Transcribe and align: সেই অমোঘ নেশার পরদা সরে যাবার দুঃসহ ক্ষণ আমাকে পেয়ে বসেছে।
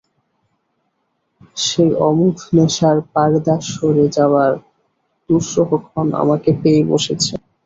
সেই 1.57 1.91
অমোঘ 2.01 2.37
নেশার 2.55 2.97
পরদা 3.11 3.55
সরে 3.69 4.05
যাবার 4.15 4.51
দুঃসহ 5.29 5.69
ক্ষণ 5.83 6.07
আমাকে 6.21 6.49
পেয়ে 6.61 6.81
বসেছে। 6.91 7.33